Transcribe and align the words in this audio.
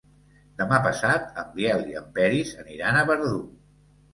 Demà 0.61 0.77
passat 0.87 1.27
en 1.43 1.51
Biel 1.59 1.85
i 1.91 1.99
en 2.01 2.09
Peris 2.17 2.57
aniran 2.65 2.99
a 2.99 3.05
Verdú. 3.13 3.45